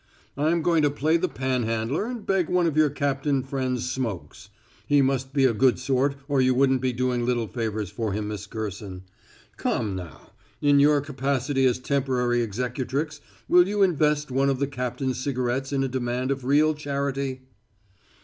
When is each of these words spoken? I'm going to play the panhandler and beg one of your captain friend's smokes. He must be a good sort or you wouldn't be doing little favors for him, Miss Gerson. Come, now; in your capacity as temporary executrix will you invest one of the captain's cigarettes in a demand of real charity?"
I'm 0.35 0.63
going 0.63 0.81
to 0.81 0.89
play 0.89 1.17
the 1.17 1.29
panhandler 1.29 2.05
and 2.07 2.25
beg 2.25 2.49
one 2.49 2.65
of 2.65 2.75
your 2.75 2.89
captain 2.89 3.43
friend's 3.43 3.87
smokes. 3.91 4.49
He 4.87 4.99
must 4.99 5.31
be 5.31 5.45
a 5.45 5.53
good 5.53 5.77
sort 5.77 6.15
or 6.27 6.41
you 6.41 6.55
wouldn't 6.55 6.81
be 6.81 6.91
doing 6.91 7.23
little 7.23 7.45
favors 7.47 7.91
for 7.91 8.11
him, 8.11 8.29
Miss 8.29 8.47
Gerson. 8.47 9.03
Come, 9.57 9.95
now; 9.95 10.31
in 10.59 10.79
your 10.79 11.01
capacity 11.01 11.67
as 11.67 11.77
temporary 11.77 12.41
executrix 12.41 13.21
will 13.47 13.67
you 13.67 13.83
invest 13.83 14.31
one 14.31 14.49
of 14.49 14.57
the 14.57 14.65
captain's 14.65 15.19
cigarettes 15.23 15.71
in 15.71 15.83
a 15.83 15.87
demand 15.87 16.31
of 16.31 16.45
real 16.45 16.73
charity?" 16.73 17.41